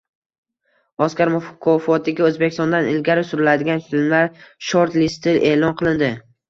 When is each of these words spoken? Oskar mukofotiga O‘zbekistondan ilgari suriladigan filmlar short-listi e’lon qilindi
Oskar 1.07 1.31
mukofotiga 1.33 2.25
O‘zbekistondan 2.31 2.91
ilgari 2.95 3.29
suriladigan 3.33 3.87
filmlar 3.93 4.35
short-listi 4.71 5.41
e’lon 5.57 5.83
qilindi 5.85 6.15